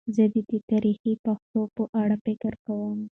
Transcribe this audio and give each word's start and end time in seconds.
زه 0.15 0.23
د 0.33 0.35
دې 0.49 0.57
تاریخي 0.71 1.13
پېښو 1.23 1.61
په 1.75 1.83
اړه 2.01 2.15
فکر 2.25 2.53
کوم. 2.65 2.99